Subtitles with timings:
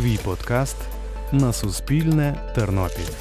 [0.00, 0.76] Твій подкаст
[1.32, 3.12] на Суспільне Тернопіль.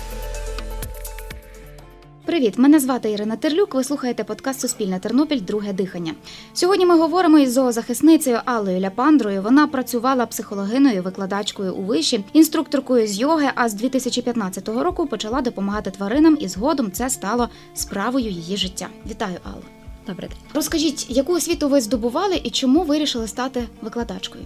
[2.26, 3.76] Привіт, мене звати Ірина Терлюк.
[3.76, 6.14] Ви слухаєте подкаст Суспільне Тернопіль Друге дихання.
[6.54, 9.42] Сьогодні ми говоримо із зоозахисницею Аллою Ляпандрою.
[9.42, 13.48] Вона працювала психологиною, викладачкою у виші, інструкторкою з йоги.
[13.56, 18.88] А з 2015 року почала допомагати тваринам, і згодом це стало справою її життя.
[19.06, 19.79] Вітаю, Алло.
[20.10, 20.38] Добрий день.
[20.54, 24.46] Розкажіть, яку освіту ви здобували і чому вирішили стати викладачкою?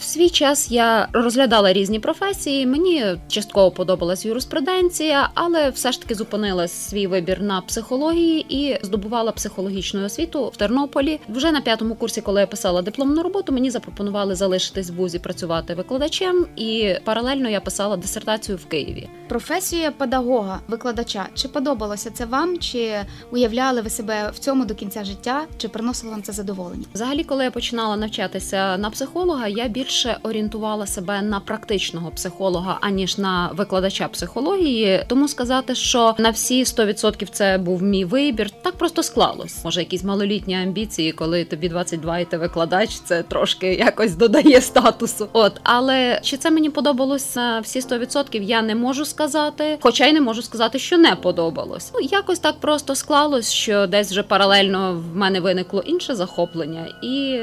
[0.00, 2.66] В свій час я розглядала різні професії.
[2.66, 9.32] Мені частково подобалась юриспруденція, але все ж таки зупинила свій вибір на психології і здобувала
[9.32, 11.20] психологічну освіту в Тернополі.
[11.28, 15.74] Вже на п'ятому курсі, коли я писала дипломну роботу, мені запропонували залишитись в вузі працювати
[15.74, 19.08] викладачем, і паралельно я писала дисертацію в Києві.
[19.28, 21.26] Професія педагога, викладача.
[21.34, 22.58] Чи подобалося це вам?
[22.58, 22.96] Чи
[23.30, 25.46] уявляли ви себе в цьому до кінця життя?
[25.58, 26.84] Чи приносило вам це задоволення?
[26.94, 33.18] Взагалі, коли я починала навчатися на психолога, я більше орієнтувала себе на практичного психолога, аніж
[33.18, 35.04] на викладача психології.
[35.08, 39.64] Тому сказати, що на всі 100% це був мій вибір, так просто склалось.
[39.64, 45.28] Може, якісь малолітні амбіції, коли тобі 22 і ти викладач, це трошки якось додає статусу.
[45.32, 50.12] От, але чи це мені подобалось на всі 100%, я не можу сказати, хоча й
[50.12, 51.90] не можу сказати, що не подобалось.
[51.94, 57.40] Ну якось так просто склалось, що десь вже паралельно в мене виникло інше захоплення, і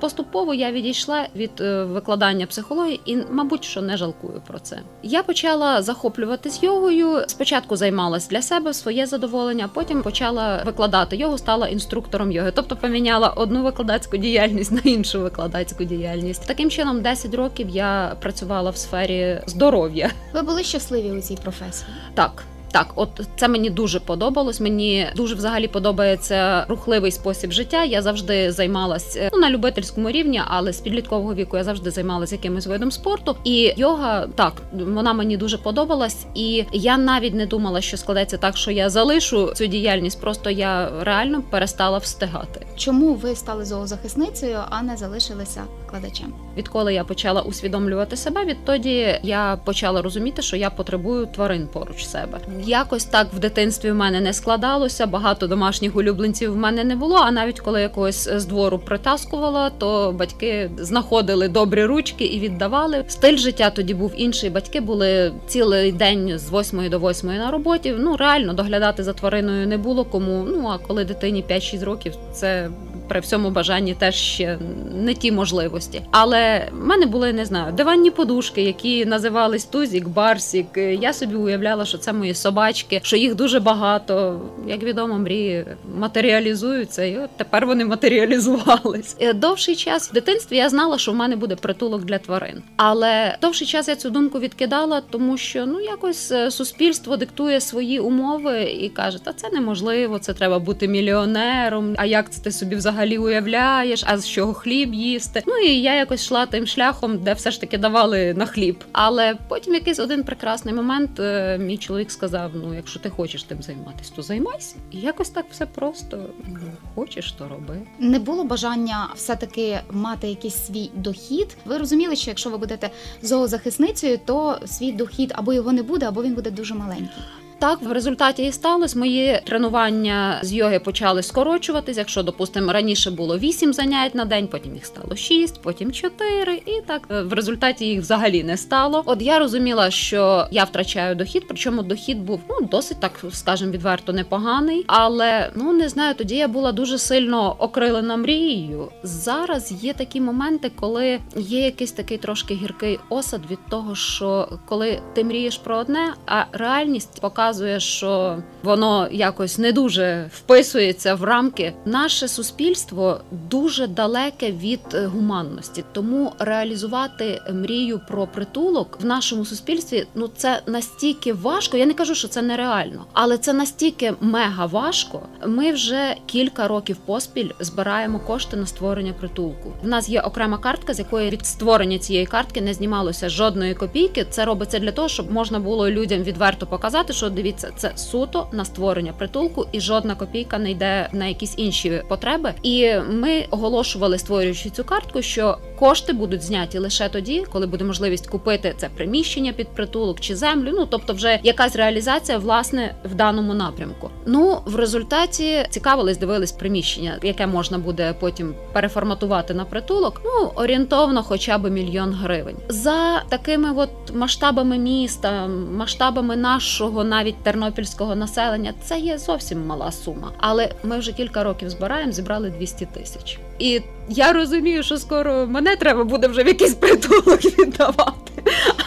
[0.00, 4.80] поступово я відійшла від е, викладання психології і, мабуть, що не жалкую про це.
[5.02, 7.24] Я почала захоплюватись йогою.
[7.26, 13.28] Спочатку займалась для себе своє задоволення, потім почала викладати йогу, стала інструктором йоги, тобто поміняла
[13.28, 16.46] одну викладацьку діяльність на іншу викладацьку діяльність.
[16.46, 20.10] Таким чином, 10 років я працювала в сфері здоров'я.
[20.34, 21.90] Ви були щасливі у цій професії?
[22.14, 22.44] Так.
[22.72, 24.60] Так, от це мені дуже подобалось.
[24.60, 27.84] Мені дуже взагалі подобається рухливий спосіб життя.
[27.84, 32.66] Я завжди займалася ну, на любительському рівні, але з підліткового віку я завжди займалася якимось
[32.66, 33.36] видом спорту.
[33.44, 38.56] І йога так вона мені дуже подобалась, і я навіть не думала, що складеться так,
[38.56, 40.20] що я залишу цю діяльність.
[40.20, 42.66] Просто я реально перестала встигати.
[42.76, 46.32] Чому ви стали зоозахисницею, а не залишилися викладачем?
[46.56, 52.38] Відколи я почала усвідомлювати себе, відтоді я почала розуміти, що я потребую тварин поруч себе.
[52.66, 55.06] Якось так в дитинстві в мене не складалося.
[55.06, 57.16] Багато домашніх улюбленців в мене не було.
[57.16, 63.04] А навіть коли якогось з двору притаскувала, то батьки знаходили добрі ручки і віддавали.
[63.08, 64.50] Стиль життя тоді був інший.
[64.50, 67.94] Батьки були цілий день з 8 до 8 на роботі.
[67.98, 70.44] Ну реально доглядати за твариною не було кому.
[70.44, 72.70] Ну а коли дитині 5-6 років, це
[73.10, 74.58] при всьому бажанні теж ще
[74.94, 76.02] не ті можливості.
[76.10, 80.66] Але в мене були не знаю диванні подушки, які називались Тузік, Барсік.
[80.76, 84.40] Я собі уявляла, що це мої собачки, що їх дуже багато.
[84.66, 85.64] Як відомо, мрії
[85.98, 89.16] матеріалізуються, і от тепер вони матеріалізувались.
[89.34, 92.62] Довший час в дитинстві я знала, що в мене буде притулок для тварин.
[92.76, 98.62] Але довший час я цю думку відкидала, тому що ну якось суспільство диктує свої умови
[98.62, 101.94] і каже: та це неможливо, це треба бути мільйонером.
[101.98, 104.04] А як це ти собі взагалі уявляєш?
[104.06, 105.42] А з чого хліб їсти?
[105.46, 108.84] Ну і я якось йшла тим шляхом, де все ж таки давали на хліб.
[108.92, 111.10] Але потім якийсь один прекрасний момент
[111.58, 114.76] мій чоловік сказав: Ну, якщо ти хочеш тим займатися, то займайся.
[114.90, 117.76] І якось так все просто ну, хочеш, то роби.
[117.98, 121.56] Не було бажання все-таки мати якийсь свій дохід.
[121.64, 122.90] Ви розуміли, що якщо ви будете
[123.22, 127.22] зоозахисницею, то свій дохід або його не буде, або він буде дуже маленький.
[127.60, 128.98] Так, в результаті і сталося.
[128.98, 131.96] Мої тренування з йоги почали скорочуватись.
[131.96, 136.80] Якщо, допустимо, раніше було 8 занять на день, потім їх стало 6, потім 4, і
[136.86, 139.02] так в результаті їх взагалі не стало.
[139.06, 144.12] От я розуміла, що я втрачаю дохід, причому дохід був ну досить так, скажімо, відверто
[144.12, 144.84] непоганий.
[144.86, 148.88] Але ну не знаю, тоді я була дуже сильно окрилена мрією.
[149.02, 155.00] Зараз є такі моменти, коли є якийсь такий трошки гіркий осад від того, що коли
[155.14, 161.24] ти мрієш про одне, а реальність показує показує, що воно якось не дуже вписується в
[161.24, 161.72] рамки.
[161.84, 170.06] Наше суспільство дуже далеке від е, гуманності, тому реалізувати мрію про притулок в нашому суспільстві
[170.14, 171.76] ну це настільки важко.
[171.76, 175.22] Я не кажу, що це нереально, але це настільки мега важко.
[175.46, 179.72] Ми вже кілька років поспіль збираємо кошти на створення притулку.
[179.82, 184.26] В нас є окрема картка, з якої від створення цієї картки не знімалося жодної копійки.
[184.30, 188.64] Це робиться для того, щоб можна було людям відверто показати, що Подивіться, це суто на
[188.64, 192.54] створення притулку, і жодна копійка не йде на якісь інші потреби.
[192.62, 198.26] І ми оголошували, створюючи цю картку, що кошти будуть зняті лише тоді, коли буде можливість
[198.26, 200.72] купити це приміщення під притулок чи землю.
[200.72, 204.10] Ну тобто, вже якась реалізація власне в даному напрямку.
[204.26, 210.20] Ну в результаті цікавились, дивились приміщення, яке можна буде потім переформатувати на притулок.
[210.24, 212.56] Ну орієнтовно, хоча б мільйон гривень.
[212.68, 215.46] За такими от масштабами міста,
[215.76, 220.32] масштабами нашого навіть тернопільського населення, це є зовсім мала сума.
[220.38, 223.38] Але ми вже кілька років збираємо, зібрали 200 тисяч.
[223.58, 228.29] І я розумію, що скоро мене треба буде вже в якийсь притулок віддавати.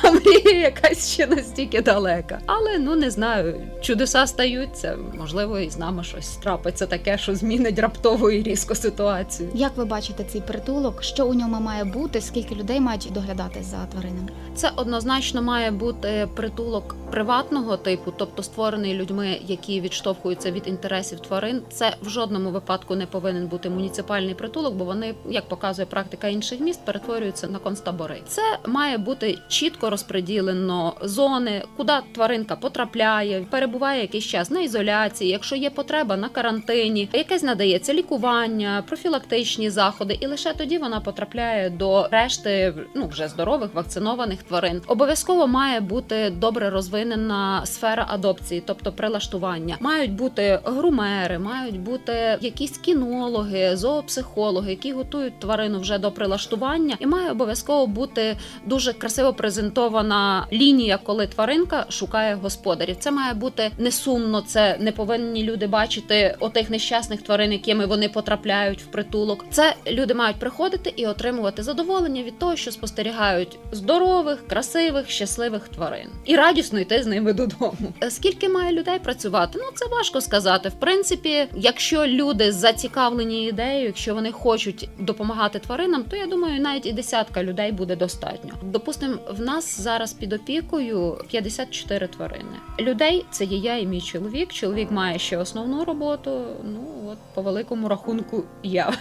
[0.02, 2.40] А мрія якась ще настільки далека.
[2.46, 4.98] Але ну не знаю, чудеса стаються.
[5.20, 9.50] Можливо, і з нами щось трапиться таке, що змінить раптово і різко ситуацію.
[9.54, 11.04] Як ви бачите цей притулок?
[11.04, 12.22] Що у ньому має бути?
[12.22, 14.30] Скільки людей мають доглядати за тваринами?
[14.56, 21.62] Це однозначно має бути притулок приватного типу, тобто створений людьми, які відштовхуються від інтересів тварин.
[21.70, 26.60] Це в жодному випадку не повинен бути муніципальний притулок, бо вони, як показує практика інших
[26.60, 28.22] міст, перетворюються на концтабори.
[28.28, 35.56] Це має бути чітко розподілено зони, куди тваринка потрапляє, перебуває якийсь час на ізоляції, якщо
[35.56, 42.08] є потреба на карантині, якесь надається лікування, профілактичні заходи, і лише тоді вона потрапляє до
[42.12, 44.82] решти ну вже здорових вакцинованих тварин.
[44.88, 49.78] Обов'язково має бути добре розвинена сфера адопції, тобто прилаштування.
[49.80, 57.06] Мають бути грумери, мають бути якісь кінологи, зоопсихологи, які готують тварину вже до прилаштування, і
[57.06, 62.96] має обов'язково бути дуже красиво презентована лінія, коли тваринка шукає господарів.
[63.00, 64.42] Це має бути не сумно.
[64.42, 69.46] Це не повинні люди бачити отих нещасних тварин, якими вони потрапляють в притулок.
[69.52, 76.08] Це люди мають приходити і отримувати задоволення від того, що спостерігають здорових, красивих, щасливих тварин,
[76.26, 77.94] і радісно йти з ними додому.
[78.04, 79.60] Е, Скільки має людей працювати?
[79.62, 80.70] Ну це важко сказати.
[80.70, 86.86] В принципі, якщо люди зацікавлені ідеєю, якщо вони хочуть допомагати тваринам, то я думаю, навіть
[86.86, 88.54] і десятка людей буде достатньо.
[88.64, 92.58] Допустимо, в нас зараз під опікою 54 тварини.
[92.80, 94.54] Людей це є я і мій чоловік.
[94.54, 96.46] Чоловік має ще основну роботу.
[96.64, 98.94] Ну от по великому рахунку я.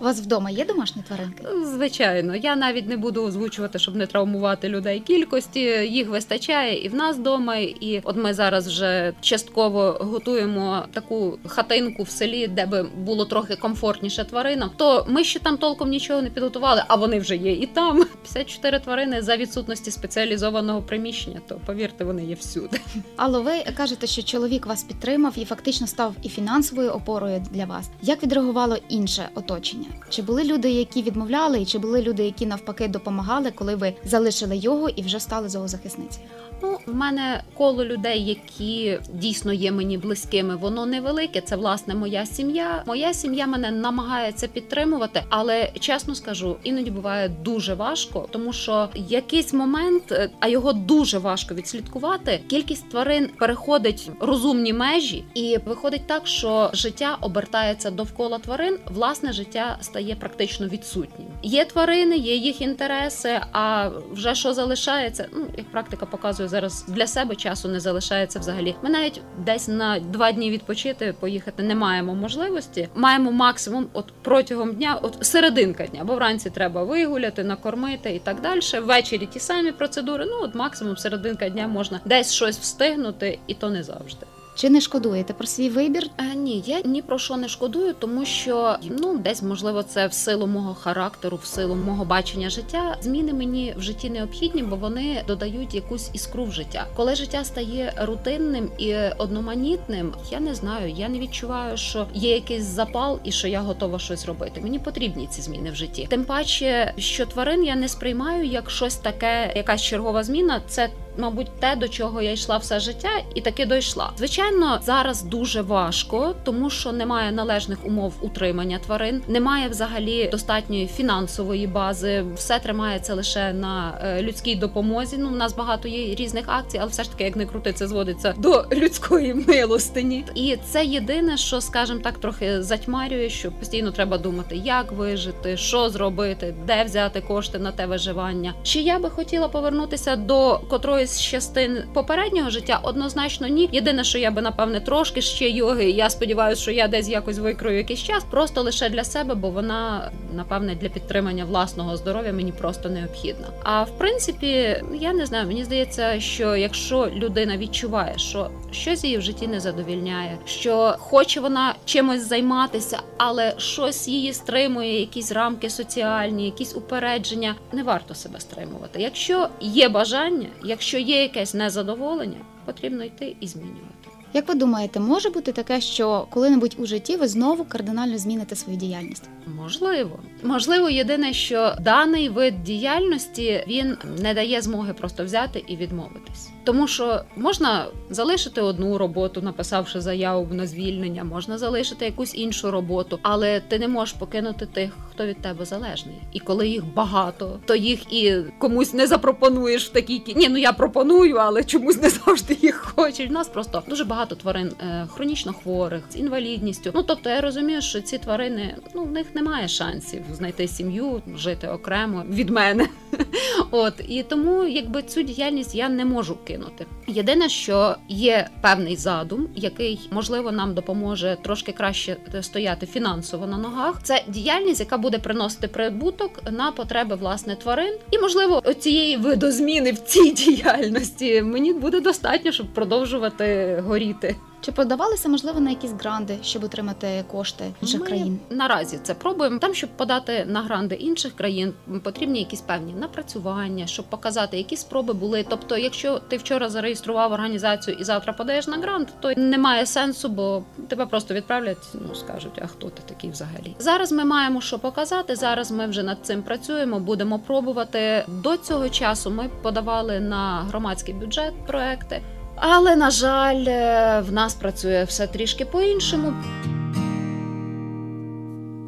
[0.00, 1.44] У вас вдома є домашні тваринки?
[1.64, 5.00] Звичайно, я навіть не буду озвучувати, щоб не травмувати людей.
[5.00, 7.56] Кількості їх вистачає і в нас вдома.
[7.56, 13.56] І от ми зараз вже частково готуємо таку хатинку в селі, де би було трохи
[13.56, 14.70] комфортніше тваринам.
[14.76, 18.04] То ми ще там толком нічого не підготували, а вони вже є і там.
[18.22, 21.40] 54 тварини за відсутності спеціалізованого приміщення.
[21.48, 22.80] То повірте, вони є всюди.
[23.16, 27.90] Алло, ви кажете, що чоловік вас підтримав і фактично став і фінансовою опорою для вас.
[28.02, 29.87] Як відреагувало інше оточення?
[30.08, 34.56] Чи були люди, які відмовляли, і чи були люди, які навпаки допомагали, коли ви залишили
[34.56, 36.26] його і вже стали зоозахисницею?
[36.62, 41.40] Ну, в мене коло людей, які дійсно є мені близькими, воно невелике.
[41.40, 42.82] Це власне моя сім'я.
[42.86, 49.52] Моя сім'я мене намагається підтримувати, але чесно скажу, іноді буває дуже важко, тому що якийсь
[49.52, 52.40] момент, е, а його дуже важко відслідкувати.
[52.48, 58.78] Кількість тварин переходить розумні межі, і виходить так, що життя обертається довкола тварин.
[58.86, 61.28] Власне життя стає практично відсутнім.
[61.42, 63.40] Є тварини, є їх інтереси.
[63.52, 68.74] А вже що залишається, ну як практика показує зараз для себе часу не залишається взагалі.
[68.82, 72.88] Ми навіть десь на два дні відпочити, поїхати не маємо можливості.
[72.94, 78.40] Маємо максимум, от протягом дня, от серединка дня, бо вранці треба вигуляти, накормити і так
[78.40, 78.60] далі.
[78.82, 80.24] Ввечері ті самі процедури.
[80.26, 84.26] Ну от максимум серединка дня можна десь щось встигнути, і то не завжди.
[84.60, 86.10] Чи не шкодуєте про свій вибір?
[86.18, 90.12] Е, ні, я ні про що не шкодую, тому що ну десь можливо це в
[90.12, 92.96] силу мого характеру, в силу мого бачення життя.
[93.00, 96.86] Зміни мені в житті необхідні, бо вони додають якусь іскру в життя.
[96.96, 102.64] Коли життя стає рутинним і одноманітним, я не знаю, я не відчуваю, що є якийсь
[102.64, 104.60] запал і що я готова щось робити.
[104.60, 106.06] Мені потрібні ці зміни в житті.
[106.10, 110.62] Тим паче, що тварин я не сприймаю як щось таке, якась чергова зміна.
[110.68, 114.10] Це мабуть, те, до чого я йшла все життя, і таки дійшла.
[114.18, 121.66] Звичайно, зараз дуже важко, тому що немає належних умов утримання тварин, немає взагалі достатньої фінансової
[121.66, 122.24] бази.
[122.36, 125.16] Все тримається лише на е, людській допомозі.
[125.18, 127.88] Ну, у нас багато є різних акцій, але все ж таки, як не крути, це
[127.88, 130.24] зводиться до людської милостині.
[130.34, 135.90] І це єдине, що, скажімо так, трохи затьмарює, що постійно треба думати, як вижити, що
[135.90, 138.54] зробити, де взяти кошти на те виживання.
[138.62, 143.68] Чи я би хотіла повернутися до котрої якихось частин попереднього життя однозначно ні.
[143.72, 145.90] Єдине, що я би напевне трошки ще йоги.
[145.90, 150.10] Я сподіваюся, що я десь якось викрою якийсь час, просто лише для себе, бо вона
[150.34, 153.46] напевне для підтримання власного здоров'я мені просто необхідна.
[153.62, 159.18] А в принципі, я не знаю, мені здається, що якщо людина відчуває, що щось її
[159.18, 165.70] в житті не задовільняє, що хоче вона чимось займатися, але щось її стримує, якісь рамки
[165.70, 169.02] соціальні, якісь упередження, не варто себе стримувати.
[169.02, 173.88] Якщо є бажання, якщо є якесь незадоволення, потрібно йти і змінювати.
[174.34, 178.78] Як ви думаєте, може бути таке, що коли-небудь у житті ви знову кардинально зміните свою
[178.78, 179.28] діяльність?
[179.56, 186.50] Можливо, можливо, єдине, що даний вид діяльності він не дає змоги просто взяти і відмовитись,
[186.68, 193.18] тому що можна залишити одну роботу, написавши заяву на звільнення, можна залишити якусь іншу роботу,
[193.22, 196.14] але ти не можеш покинути тих, хто від тебе залежний.
[196.32, 200.34] І коли їх багато, то їх і комусь не запропонуєш в такій кі...
[200.34, 203.30] Ні, ну я пропоную, але чомусь не завжди їх хочуть.
[203.30, 206.90] У нас просто дуже багато тварин е, хронічно хворих з інвалідністю.
[206.94, 211.68] Ну тобто я розумію, що ці тварини ну в них немає шансів знайти сім'ю, жити
[211.68, 212.88] окремо від мене.
[213.70, 216.57] От і тому, якби цю діяльність я не можу кинути.
[217.06, 224.00] Єдине, що є певний задум, який можливо нам допоможе трошки краще стояти фінансово на ногах.
[224.02, 229.98] Це діяльність, яка буде приносити прибуток на потреби власне тварин, і можливо цієї видозміни в
[229.98, 234.36] цій діяльності мені буде достатньо, щоб продовжувати горіти.
[234.60, 238.40] Чи подавалися, можливо, на якісь гранди, щоб отримати кошти інших Ми країн?
[238.50, 239.58] Наразі це пробуємо.
[239.58, 245.14] Там, щоб подати на гранди інших країн, потрібні якісь певні напрацювання, щоб показати, які спроби
[245.14, 245.46] були.
[245.48, 250.62] Тобто, якщо ти вчора зареєстрував організацію і завтра подаєш на грант, то немає сенсу, бо
[250.88, 251.88] тебе просто відправлять.
[251.94, 253.76] Ну скажуть, а хто ти такий взагалі?
[253.78, 255.36] Зараз ми маємо що показати.
[255.36, 258.24] Зараз ми вже над цим працюємо, будемо пробувати.
[258.28, 262.22] До цього часу ми подавали на громадський бюджет проекти.
[262.60, 266.32] Але на жаль, е, в нас працює все трішки по-іншому.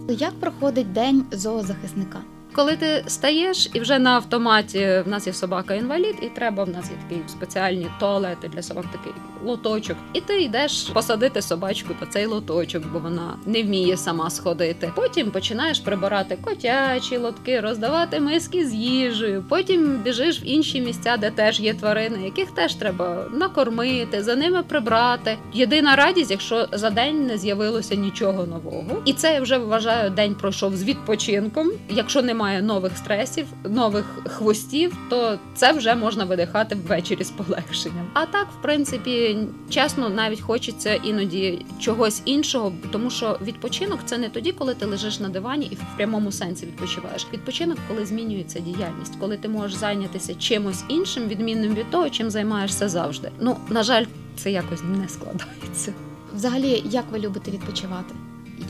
[0.09, 2.19] Як проходить день зоозахисника?
[2.53, 6.69] Коли ти стаєш і вже на автоматі в нас є собака інвалід, і треба в
[6.69, 9.13] нас є такі спеціальні туалети для собак, такий
[9.45, 9.97] лоточок.
[10.13, 14.93] І ти йдеш посадити собачку по цей лоточок, бо вона не вміє сама сходити.
[14.97, 19.45] Потім починаєш прибирати котячі лотки, роздавати миски з їжею.
[19.49, 24.63] Потім біжиш в інші місця, де теж є тварини, яких теж треба накормити, за ними
[24.63, 25.39] прибрати.
[25.53, 30.35] Єдина радість, якщо за день не з'явилося нічого нового, і це я вже вважаю, день
[30.35, 31.71] пройшов з відпочинком.
[31.89, 38.07] Якщо немає нових стресів, нових хвостів, то це вже можна видихати ввечері з полегшенням.
[38.15, 39.39] А так, в принципі,
[39.71, 45.21] чесно, навіть хочеться іноді чогось іншого, тому що відпочинок це не тоді, коли ти лежиш
[45.21, 47.27] на дивані і в прямому сенсі відпочиваєш.
[47.33, 52.89] Відпочинок, коли змінюється діяльність, коли ти можеш зайнятися чимось іншим, відмінним від того, чим займаєшся
[52.89, 53.31] завжди.
[53.41, 54.05] Ну на жаль,
[54.37, 55.95] це якось не складається.
[56.35, 58.15] Взагалі, як ви любите відпочивати?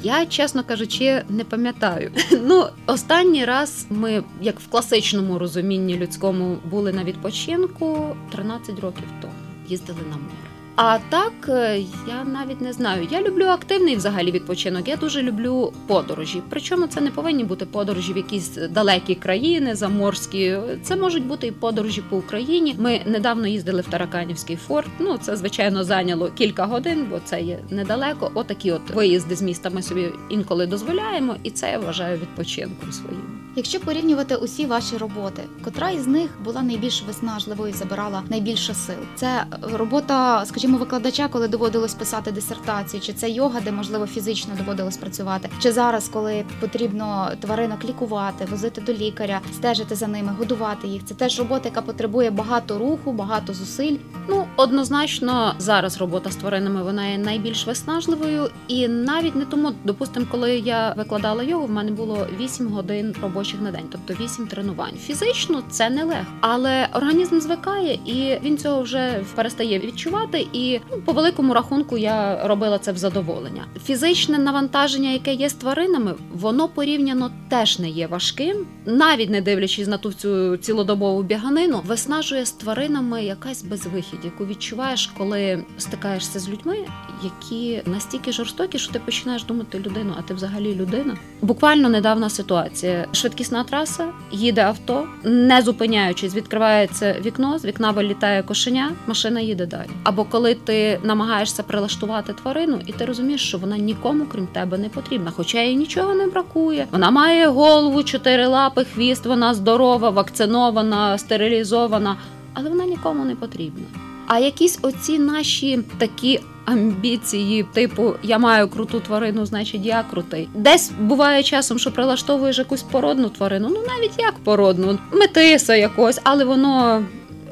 [0.03, 2.13] Я, чесно кажучи, не пам'ятаю.
[2.43, 9.33] Ну, останній раз ми, як в класичному розумінні людському, були на відпочинку 13 років тому.
[9.69, 10.50] Їздили на море.
[10.77, 13.09] А так е, я навіть не знаю.
[13.11, 14.89] Я люблю активний взагалі відпочинок.
[14.89, 16.43] Я дуже люблю подорожі.
[16.51, 20.57] Причому це не повинні бути подорожі в якісь далекі країни, заморські.
[20.83, 22.75] Це можуть бути і подорожі по Україні.
[22.79, 24.91] Ми недавно їздили в Тараканівський форт.
[24.99, 28.31] Ну це звичайно зайняло кілька годин, бо це є недалеко.
[28.35, 33.40] Отакі от виїзди з міста ми собі інколи дозволяємо, і це я вважаю відпочинком своїм.
[33.57, 38.97] Якщо порівнювати усі ваші роботи, котра із них була найбільш виснажливою і забирала найбільше сил?
[39.15, 44.97] Це робота, скажімо, викладача, коли доводилось писати дисертацію, чи це йога, де можливо фізично доводилось
[44.97, 51.05] працювати, чи зараз, коли потрібно тваринок лікувати, возити до лікаря, стежити за ними, годувати їх.
[51.05, 53.97] Це теж робота, яка потребує багато руху, багато зусиль.
[54.29, 60.27] Ну, однозначно, зараз робота з тваринами вона є найбільш виснажливою, і навіть не тому, допустимо,
[60.31, 64.95] коли я викладала йогу, в мене було 8 годин робочих на день, тобто 8 тренувань.
[65.07, 70.47] Фізично це не легко, але організм звикає і він цього вже перестає відчувати.
[70.53, 73.65] І ну, по великому рахунку я робила це в задоволення.
[73.85, 79.89] Фізичне навантаження, яке є з тваринами, воно порівняно теж не є важким, навіть не дивлячись
[79.89, 86.49] на ту цю цілодобову біганину, виснажує з тваринами якась безвихідь, яку відчуваєш, коли стикаєшся з
[86.49, 86.77] людьми,
[87.25, 91.17] які настільки жорстокі, що ти починаєш думати людину, а ти взагалі людина.
[91.43, 93.07] Буквально недавна ситуація.
[93.31, 99.89] Швидкісна траса, їде авто, не зупиняючись, відкривається вікно, з вікна вилітає кошеня, машина їде далі.
[100.05, 104.89] Або коли ти намагаєшся прилаштувати тварину, і ти розумієш, що вона нікому крім тебе не
[104.89, 106.87] потрібна, хоча їй нічого не бракує.
[106.91, 112.17] Вона має голову, чотири лапи, хвіст, вона здорова, вакцинована, стерилізована.
[112.55, 114.10] але вона нікому не потрібна.
[114.33, 120.49] А якісь оці наші такі амбіції, типу я маю круту тварину, значить я крутий.
[120.55, 126.45] Десь буває часом, що прилаштовуєш якусь породну тварину, ну навіть як породну, метиса якось, але
[126.45, 127.05] воно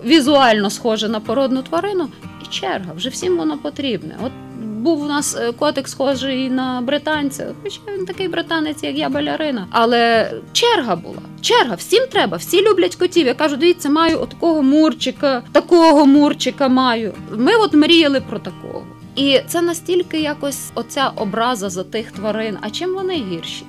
[0.04, 2.08] візуально схоже на породну тварину,
[2.44, 4.16] і черга, вже всім воно потрібне.
[4.22, 4.32] От
[4.78, 9.66] був у нас е, котик схожий на британця, хоча він такий британець, як я балярина.
[9.70, 11.18] Але черга була.
[11.40, 13.26] Черга, всім треба, всі люблять котів.
[13.26, 17.14] Я кажу, дивіться, маю такого мурчика, такого мурчика маю.
[17.36, 18.86] Ми от мріяли про такого.
[19.16, 22.58] І це настільки якось оця образа за тих тварин.
[22.60, 23.64] А чим вони гірші?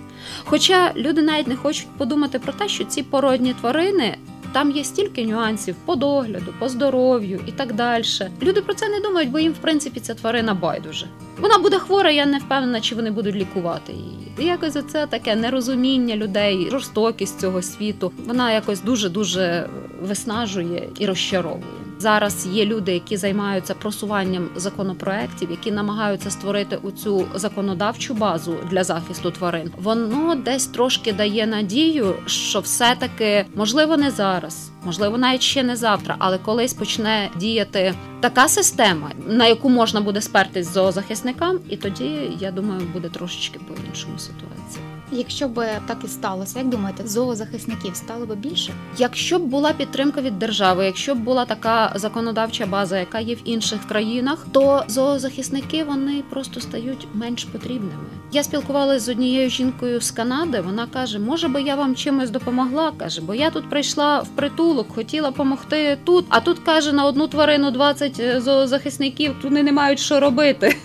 [0.46, 4.18] Хоча люди навіть не хочуть подумати про те, що ці породні тварини.
[4.52, 8.04] Там є стільки нюансів по догляду, по здоров'ю і так далі.
[8.42, 11.08] Люди про це не думають, бо їм, в принципі, ця тварина байдуже.
[11.40, 14.32] Вона буде хвора, я не впевнена, чи вони будуть лікувати її.
[14.40, 18.12] І якось оце таке нерозуміння людей, жорстокість цього світу.
[18.26, 19.70] Вона якось дуже дуже
[20.02, 21.89] виснажує і розчаровує.
[22.00, 29.32] Зараз є люди, які займаються просуванням законопроєктів, які намагаються створити оцю законодавчу базу для захисту
[29.32, 29.72] тварин.
[29.82, 36.16] Воно десь трошки дає надію, що все-таки можливо не зараз, можливо, навіть ще не завтра,
[36.20, 42.52] але колись почне діяти така система, на яку можна буде спертись зоозахисникам, і тоді я
[42.52, 44.99] думаю, буде трошечки по іншому ситуація.
[45.12, 48.74] Якщо б так і сталося, як думаєте, зоозахисників стало б більше?
[48.98, 53.40] Якщо б була підтримка від держави, якщо б була така законодавча база, яка є в
[53.44, 58.06] інших країнах, то зоозахисники вони просто стають менш потрібними.
[58.32, 60.62] Я спілкувалася з однією жінкою з Канади.
[60.62, 62.92] Вона каже: Може би я вам чимось допомогла?
[62.98, 66.26] каже, бо я тут прийшла в притулок, хотіла допомогти тут.
[66.30, 69.36] А тут каже на одну тварину 20 зоозахисників.
[69.44, 70.76] Вони не мають що робити.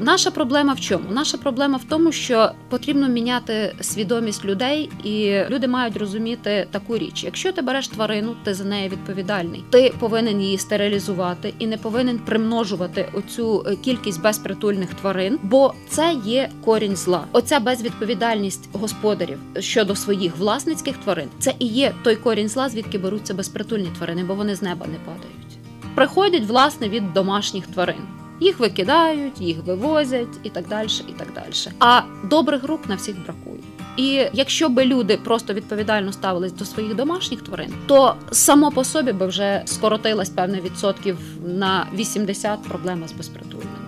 [0.00, 1.04] Наша проблема в чому?
[1.10, 7.24] Наша проблема в тому, що потрібно міняти свідомість людей, і люди мають розуміти таку річ:
[7.24, 9.64] якщо ти береш тварину, ти за неї відповідальний.
[9.70, 16.14] Ти повинен її стерилізувати і не повинен примножувати оцю е, кількість безпритульних тварин, бо це
[16.24, 17.24] є корінь зла.
[17.32, 23.34] Оця безвідповідальність господарів щодо своїх власницьких тварин, це і є той корінь зла, звідки беруться
[23.34, 25.58] безпритульні тварини, бо вони з неба не падають.
[25.94, 28.21] Приходять власне від домашніх тварин.
[28.42, 30.88] Їх викидають, їх вивозять і так далі.
[31.08, 31.74] і так далі.
[31.78, 33.62] А добрих рук на всіх бракує.
[33.96, 39.12] І якщо би люди просто відповідально ставились до своїх домашніх тварин, то само по собі
[39.12, 43.78] би вже скоротилась певне відсотків на 80 проблема з безпритульними.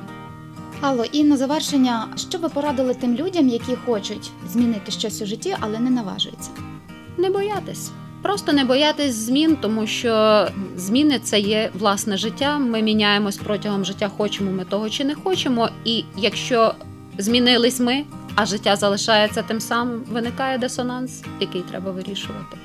[0.81, 5.57] Алло, і на завершення, що ви порадили тим людям, які хочуть змінити щось у житті,
[5.61, 6.51] але не наважуються?
[7.19, 7.91] Не боятись.
[8.25, 12.59] Просто не боятись змін, тому що зміни це є власне життя.
[12.59, 15.69] Ми міняємось протягом життя, хочемо ми того чи не хочемо.
[15.85, 16.75] І якщо
[17.19, 22.57] змінились ми, а життя залишається тим самим, виникає дисонанс, який треба вирішувати.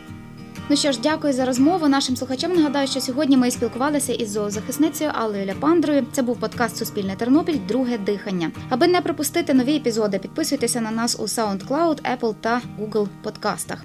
[0.69, 1.87] Ну що ж, дякую за розмову.
[1.87, 6.05] Нашим слухачам нагадаю, що сьогодні ми спілкувалися із зоозахисницею Аллою Ляпандрою.
[6.11, 8.51] Це був подкаст Суспільне Тернопіль Друге дихання.
[8.69, 13.83] Аби не пропустити нові епізоди, підписуйтеся на нас у SoundCloud, Apple та Google подкастах.